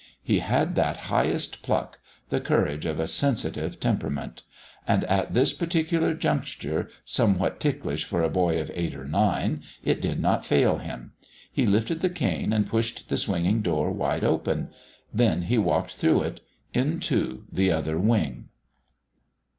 He 0.23 0.39
had 0.39 0.73
that 0.73 0.97
highest 1.13 1.61
pluck 1.61 1.99
the 2.29 2.41
courage 2.41 2.87
of 2.87 2.99
a 2.99 3.07
sensitive 3.07 3.79
temperament. 3.79 4.41
And 4.87 5.03
at 5.03 5.35
this 5.35 5.53
particular 5.53 6.15
juncture, 6.15 6.89
somewhat 7.05 7.59
ticklish 7.59 8.03
for 8.03 8.23
a 8.23 8.27
boy 8.29 8.59
of 8.59 8.71
eight 8.73 8.95
or 8.95 9.05
nine, 9.05 9.61
it 9.83 10.01
did 10.01 10.19
not 10.19 10.43
fail 10.43 10.79
him. 10.79 11.11
He 11.53 11.67
lifted 11.67 11.99
the 12.01 12.09
cane 12.09 12.51
and 12.51 12.65
pushed 12.65 13.09
the 13.09 13.15
swinging 13.17 13.61
door 13.61 13.91
wide 13.91 14.23
open. 14.23 14.69
Then 15.13 15.43
he 15.43 15.59
walked 15.59 15.91
through 15.91 16.23
it 16.23 16.41
into 16.73 17.43
the 17.51 17.71
Other 17.71 17.99
Wing. 17.99 18.49